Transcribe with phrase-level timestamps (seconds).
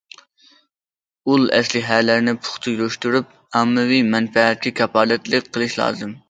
[1.33, 6.19] ئۇل ئەسلىھەلەرنى پۇختا يۈرۈشتۈرۈپ، ئاممىۋى مەنپەئەتكە كاپالەتلىك قىلىش لازىم.